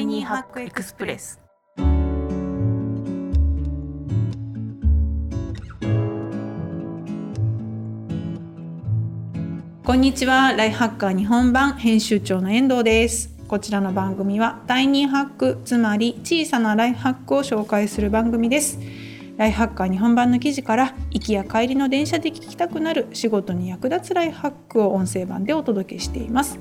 [0.00, 1.38] イニーハックエクスプレス。
[9.84, 10.54] こんにちは。
[10.54, 13.36] ライフハッカー日本版編集長の遠藤です。
[13.46, 18.78] こちらの番組はタイニーハックつまり小さなライフハックを紹介する番組です。
[19.36, 26.58] ライフハッカー日本版の記事から行きや帰りの電車で聞きたくなる仕事に役立つライフハックを音声版でお届けしています。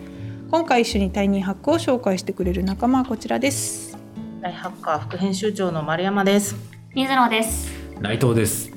[0.51, 3.95] 今回一緒にタイニーハックを紹介してくれる仲間はこちらです
[4.41, 6.55] ライフハッカー副編集長の丸山です
[6.95, 7.71] 水野です。
[8.01, 8.69] 内藤です。
[8.69, 8.75] よ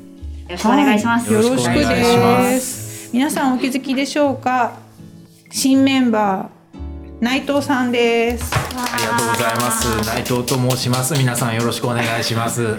[0.51, 1.33] ろしくお願いします。
[1.33, 4.77] よろしくお願いしますす皆さんお気づきでしょうか？
[5.51, 10.09] 新メンバー内藤さんですありがとうございます。
[10.09, 11.15] 内藤と申します。
[11.15, 12.79] 皆さんよろしくお願いします。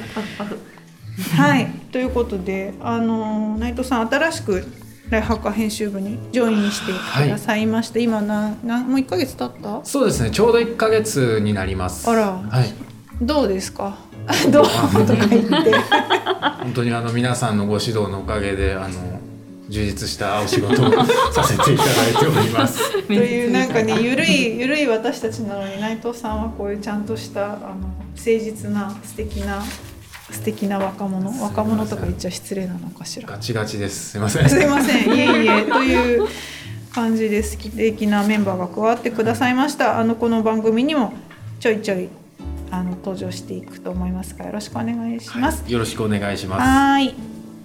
[1.35, 4.67] はいということであの内藤さん新しく
[5.13, 9.79] ライフハッカー編集部にジョインしてくださいまして、今ななもう1ヶ月経った？
[9.85, 10.31] そうですね。
[10.31, 12.09] ちょうど1ヶ月になります。
[12.09, 12.73] あらはい。
[13.21, 13.97] どうですか？
[14.51, 14.65] どう？
[15.05, 15.71] とか言って
[16.63, 19.19] 本当にあの皆さんのご指導のおかげであの
[19.69, 20.91] 充実したお仕事を
[21.31, 22.91] させていただいております。
[23.05, 27.93] というなんかねゆるいゆるい私たちなのに内藤さんはこういうちゃんとしたあの誠
[28.25, 29.61] 実な素敵な
[30.33, 31.41] 素敵な若者？
[31.41, 33.27] 若者とか言っちゃ失礼なのかしら？
[33.27, 34.11] ガチガチです。
[34.11, 34.49] すいません。
[34.49, 36.27] すいません いえいえという
[36.93, 41.13] 感じで素敵なメンバーが加わってくださいましたあのこの番組にも
[41.59, 42.07] ちょいちょい
[42.69, 46.61] あの登場していくと思いますがよろしくお願いします、よろしくお願いします。
[46.61, 47.13] はーい。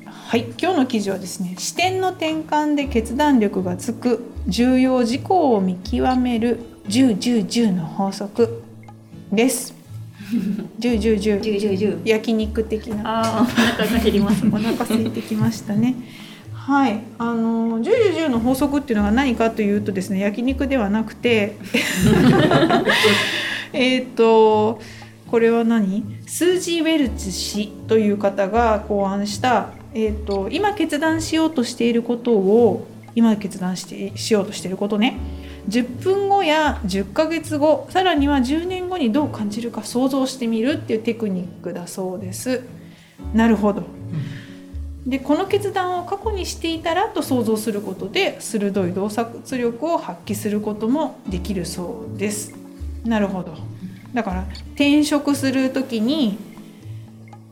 [0.06, 8.62] はい、今日の記事はですね、視点の転換で決断力がつく重要事項を見極める10、10、10の法則
[9.33, 9.74] です。
[10.78, 11.40] 10、10、10。
[11.40, 11.98] 十十十。
[12.04, 13.20] 焼肉的な。
[13.22, 14.46] ああ、お腹が減ります。
[14.46, 15.94] お腹空いてきましたね。
[16.52, 17.82] はい、あの10、
[18.14, 21.56] 10、10の法則っていうのが何かというとですね、焼肉ではなくて、
[23.72, 24.78] えっと
[25.30, 26.05] これは何？
[26.27, 35.18] スージー・ウェルツ氏という方が考案した、えー、と今決断しようとしていることを今決断してしようとしていることね
[35.68, 42.62] 10分後や10ヶ月後さらには10年後にどう感じるか想像してみるっていうテクニックだそうです。
[43.34, 43.83] なるほど。
[45.06, 52.55] でこの決断を過去にしていたらと想像することで鋭い洞察力を発揮することもできるそうです。
[53.05, 53.55] なるほど。
[54.14, 56.39] だから転職する時に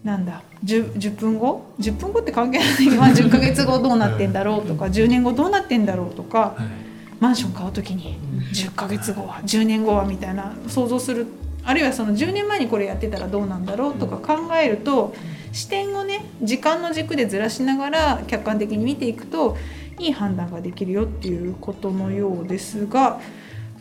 [0.02, 2.96] なんだ 10, 10分後？10分後って関係ない。
[2.96, 6.85] まあ10ヶ月後どうなってんだろうとか 10年後どうなってんだろうとかはい
[7.20, 8.18] マンション買う時に
[8.52, 11.26] 10ヶ月後は10年後はみたいな想像する。
[11.64, 15.14] あるいはその10年前にこれやってたらどうなんだろうとか考えると
[15.50, 19.56] 視点をね時間の軸でずらしながら客観的に見ていくと
[19.98, 23.20] いい判断ができるよっていうことのようですが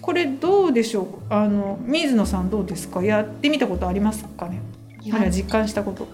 [0.01, 1.05] これどうでしょう？
[1.29, 3.03] あの水野さんどうですか？
[3.03, 4.61] やってみたことありますかね？
[5.01, 6.07] あるいは実感したこと。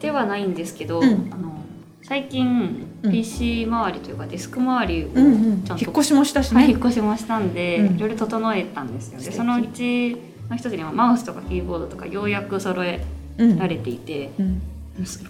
[0.00, 1.30] ではないんですけど、うん。
[1.32, 1.49] あの
[2.02, 3.12] 最近うん。
[3.12, 6.70] PC 周りというかデスク周りをちゃんと、引っ越しもしたしはい、ね。
[6.72, 7.96] 引っ越しもしたんで、うん。
[7.96, 9.20] いろいろ整えたんですよ。
[9.20, 10.16] でそのうち
[10.48, 13.04] の一つにはマウスとかキーボードとかようやく揃え
[13.38, 13.58] うん。
[13.58, 14.62] られていて、うん。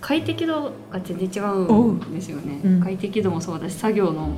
[0.01, 2.69] 快適度が全然違うんですよね、う。
[2.69, 2.81] ん。
[2.81, 4.31] 快適度もそうだし作業の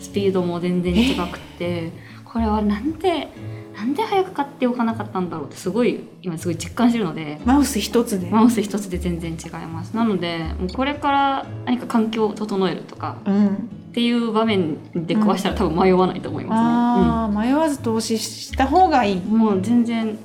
[0.00, 1.90] スピードも全然違くて
[2.24, 3.28] これはなんで
[3.74, 8.30] なんで早く買っておかなかったんだろうってすごい今すごい実感してるのでマウス一つで。
[8.30, 9.94] マウス一つで全然違います。
[9.94, 13.50] なのでもうこれから何か環境を整えるとかうん、っ
[13.92, 14.76] ていう場面
[15.06, 19.16] で壊したら多分迷わないと思いますああ、迷わず投資した方がいい。
[19.16, 20.18] ね、うんもう全然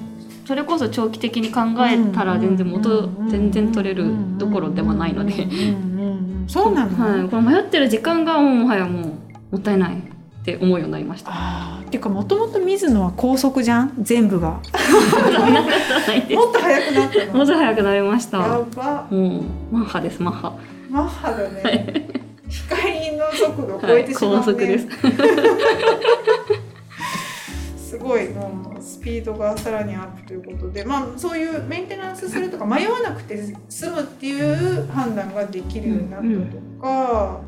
[0.45, 9.03] それこそ長期的に考えたら全然元全然取れるどころではないのでうんうんうんうんそうなの、はい、この迷ってる時間がもうもはやもう
[9.51, 10.01] もったいない
[10.55, 11.31] って思うようになりました。
[11.31, 13.93] っていうかもともと水野は高速じゃん？
[14.01, 14.49] 全部が。
[14.51, 18.37] もっと速くなったのもっと早くなりました。
[18.37, 19.15] やもばう
[19.71, 20.53] マッハですマッハ。
[20.89, 22.07] マッハだね
[22.47, 24.87] 光の速度を超えてしまう、ね高速です。
[27.89, 33.37] すごいもうスピードがさらにアップということでまあそういうメンテナンスするとか迷わなくて
[33.67, 37.39] 済むっていう判断ができるようになったとか、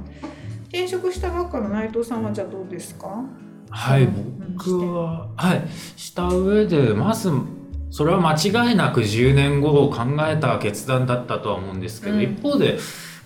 [0.72, 3.26] 転職したばっかの内藤さんはじゃあどうですか？
[3.70, 7.32] はい、うん僕は、はい、した上で、まず、
[7.90, 8.34] それは間
[8.70, 12.22] 違いなく10年後を考えた決断だったとは思うんですけど、うん。
[12.22, 12.78] 一方で、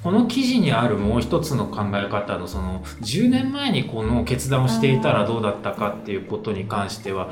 [0.03, 7.31] この記事にあるもう一つの考え方のその10年前にこの決断をしていたらどうだったかっていうことに関しては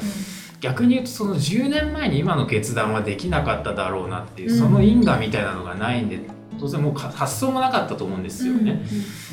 [0.59, 6.19] 逆に言うとその10年前に今の決断はできなかっただろうなっていううんその因果みたいなのがないんで
[6.63, 8.81] 当然もうか発想もなかったと思うんですよね。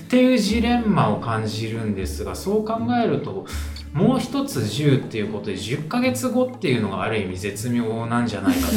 [0.03, 3.47] っていうジレンマを感じるんですがそう考えると
[3.93, 8.75] もう一つ10っていうことで10ヶ月後っていうのがある意味絶妙なんじゃないかと、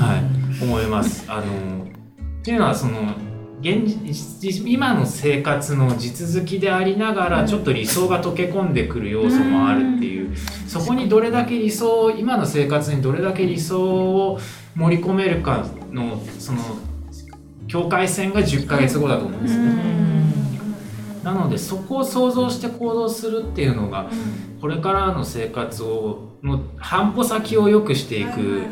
[0.00, 1.26] はい、思います。
[1.28, 3.14] あのっていうのはその
[3.60, 10.34] 現実今の生活の地続きでありながらちょっと理想が溶け込んでくる要素もあるっていう
[10.66, 14.40] そこにどれだけ理想今の生活にどれだけ理想を
[14.74, 16.58] 盛り込めるかのその
[17.72, 19.82] 境界線が10ヶ月後だと思うんですよね。
[21.24, 24.10] なのでそこを想像して行動するっていうのが
[24.60, 28.64] これからの生活をの半歩先を良くしていく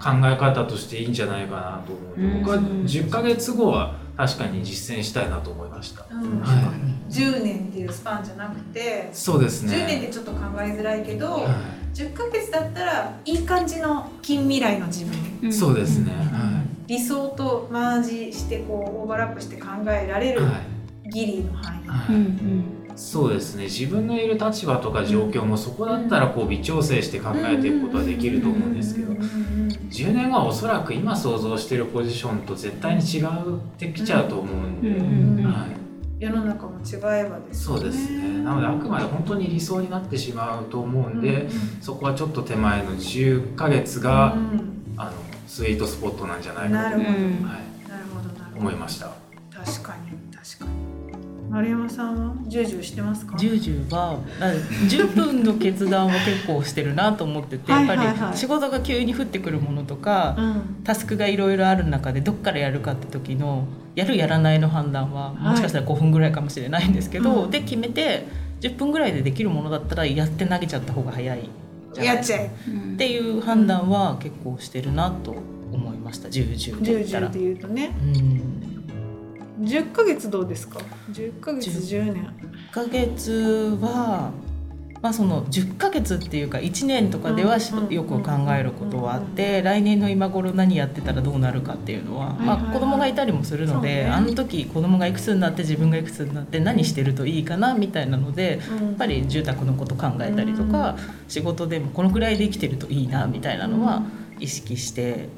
[0.00, 6.06] 考え方としていいんじゃないかなと思う僕は10ヶ月後は確かに実践したいなと思いました。
[6.10, 6.40] うん。
[6.40, 6.72] は
[7.10, 9.98] 10年っていうスパンじゃなくてい、そうです10年ね。
[10.04, 11.48] ってちょっと考えづらいけど、は
[11.92, 15.48] 10ヶ月だったらいい感じの近未来の自分。
[15.48, 16.12] い、そうですね。
[16.12, 16.55] は
[16.86, 20.50] 理想とマージしてこうオーバーラップして考えられい、るは
[21.04, 21.10] い。
[21.10, 22.98] ギリの範囲、はい。
[22.98, 23.64] そうですね。
[23.64, 33.28] 自分のいる立場とか状況もそこだったらこう微調整して考えていくことはできると思うんですけどうんうんうん10年後はおそらく今想像してるポジションと絶対に違っ
[33.78, 35.70] てきちゃうと思うんで、うんうんはい、
[36.18, 38.42] 世の中も違えばですそうですね。
[38.42, 41.48] なのであくまで本当に理想になってしまうと思うんで、
[41.80, 44.75] そこはちょっと手前の10ヶ月が、うん
[45.56, 48.60] スイートスポットなんじゃないかと、なるほど、はい、なるほどなるほど。
[48.60, 49.06] 思いました。
[49.50, 50.70] 確かに確かに。
[51.48, 53.38] 丸山さんはジュージューしてますか？
[53.38, 58.16] ジュージューはな10分の決断は結構してるなと思っててやっぱはいはい。
[58.18, 60.82] はいり仕事が急に降ってくるものとかうん。
[60.84, 67.50] タスクがいろいろある中でどっからやるかって時のやるやらないの判断はもしかしたら5分ぐらいかもしれないんですけど、うん。
[67.50, 68.26] で決めて
[68.60, 71.48] 10分ぐらいでできるものだったらやって投げちゃった方が早い
[72.02, 75.34] やっちゃえっていう判断は結構してるなと
[75.72, 76.28] 思いました。
[76.28, 77.28] 10、10ジで言ったら。
[77.30, 77.38] ュージューで。
[77.40, 77.96] 言うとね。
[79.58, 79.66] うん。
[79.66, 80.80] 10ヶ月どうですか
[81.12, 82.24] ？10ヶ月10年。
[82.70, 84.30] 1ヶ月は、
[85.02, 87.58] まあ、その10ヶ月っていうか1年とかでは
[87.90, 100.96] よく考えることはあって来年の今頃何やってたらどうなるかっていうのは、まあ、子供がいたりもするので、あの時子供がいくつになって自分がいくつになって何してるといいかなみたいなのでややっぱり住宅のこと考えたりとか、
[101.28, 104.02] 仕事でもこのくらいで生きてるといいなみたいなのは
[104.40, 105.28] 意識して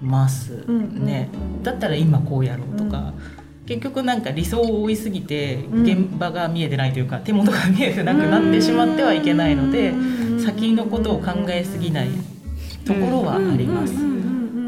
[0.00, 1.28] ますうんね。
[1.32, 3.12] うんだったら今こうやろうとか、
[3.68, 5.82] 結局なんか理想を追いすぎてうん。
[5.82, 10.40] 現場が見えてないというか、手元が見えてなくなってしまってはいけないので、うん。
[10.40, 12.08] 先のことを考えすぎない
[12.86, 13.92] ところはあります。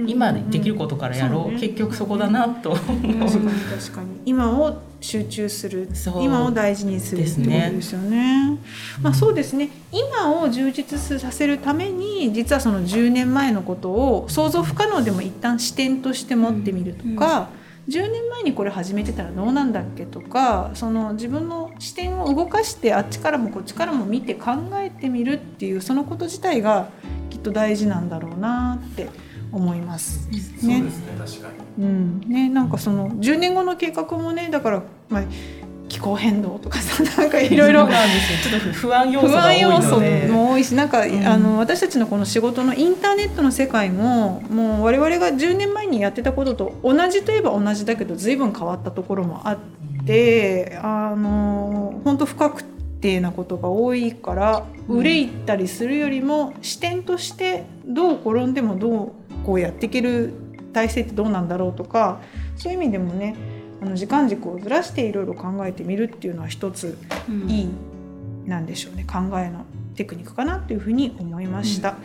[0.06, 1.60] 今できることからやろう、ね。
[1.60, 2.84] 結局そこだなと思う。
[2.84, 4.08] 確かに確かに。
[4.26, 5.88] 今を集中する。
[6.20, 8.58] 今を大事にするってですことねですよね。
[9.00, 9.70] まあそうですね。
[9.92, 17.48] 今を充実させるために実はその10年前のことを想像不可能でも一旦視点として持ってみるとか、
[17.90, 26.88] 10年前にこれ始めてたらどうなんだっけとかその自分の視点を動かしてあっちからもこっちからも見て考えてみるっていうそのこと自体が
[27.30, 29.08] きっと大事なんだろうなって
[29.52, 30.22] 思います。
[30.22, 30.84] そうですね
[31.18, 31.84] 確かに。
[31.84, 32.20] うん。
[32.20, 35.59] ね、なんかその10年後の計画もねだから、まあ、気
[36.00, 37.86] 候変動とかさなんかいろいろ
[39.26, 40.00] 不安要素。
[40.28, 41.26] も多いしなんか、ん。
[41.26, 49.58] あの私たちのこの仕事のインターネットの世界ももう我々が10年前にやってたことと同じといえば同じだけど随分変わったところもあっ
[50.06, 52.64] てあの本当不確
[53.00, 59.12] 定なことが多いから憂いたりするよりも視点としてどう転んでもどう
[59.44, 60.32] こうやっていける
[60.72, 62.20] 体制ってどうなんだろうとか
[62.56, 63.34] そういう意味でもね
[63.82, 66.98] あの時間軸をずらしていろいろ考えてみるっていうのは一つ
[67.48, 67.68] いい、
[68.46, 71.96] なんでしょうね考えのテクニックかなというふうに思いました。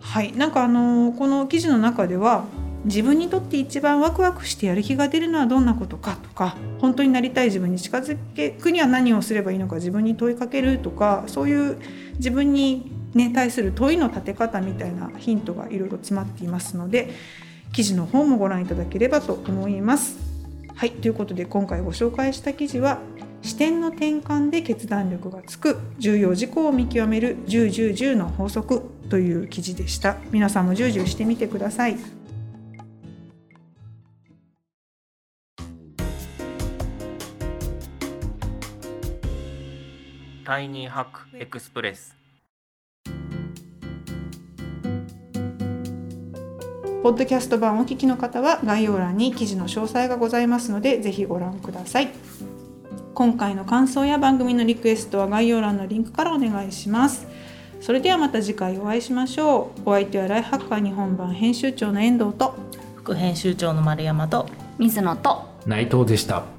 [0.00, 2.44] はい、なんかあのこの記事の中では
[2.84, 8.18] 自分にとって一番ワクワクしてやる気が出るのはどんなことかとか本当になりたい自分に近づ
[8.60, 11.78] くには何をすればいいのか自分に問いかけるとかそういう
[12.16, 17.10] 自分に、ね、対する問いの立て方みたいなヒントがいろいろ詰まっていますので
[17.72, 20.23] 記事の方もご覧いただければと思います。
[20.76, 22.98] はいということで今回ご紹介した記事は
[23.42, 30.16] 視点の転換で決断力がつく重要事項を見極める10、10、10の法則という記事でした。
[30.30, 31.96] 皆さんも10、10してみてください。
[40.44, 42.23] タイニーハックエクスプレス
[47.04, 52.08] ポッドキャスト版お聞きの方は概要欄に記事の詳細がございますのでぜひご覧ください。
[53.12, 57.26] 今回の感想や番組のリクエストは概要欄のリンクからお願いします。
[57.82, 59.90] それではまた次回お会いしましょう。
[59.90, 62.54] お相手はライフハッカー日本版編集長の遠藤と
[62.96, 66.53] 副編集長の丸山と水野と内藤でした。